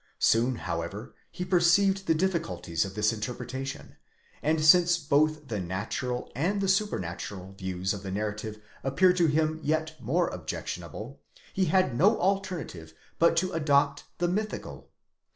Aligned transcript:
Soon 0.17 0.55
however 0.55 1.13
he 1.29 1.45
perceived 1.45 2.07
the 2.07 2.15
diffi 2.15 2.39
culties 2.41 2.85
of 2.85 2.95
this 2.95 3.13
interpretation; 3.13 3.97
and 4.41 4.65
since 4.65 4.97
both 4.97 5.47
the 5.49 5.59
natural 5.59 6.31
and 6.35 6.59
the 6.59 6.67
supernatural 6.67 7.53
views 7.53 7.93
of 7.93 8.01
the 8.01 8.09
narrative 8.09 8.59
appeared 8.83 9.17
to 9.17 9.27
him 9.27 9.59
yet 9.61 9.95
more 10.01 10.27
objectionable, 10.29 11.21
he 11.53 11.65
had 11.65 11.95
no 11.95 12.19
alternative 12.19 12.95
but 13.19 13.37
to 13.37 13.51
adopt 13.53 14.05
the 14.17 14.27
mythical. 14.27 14.89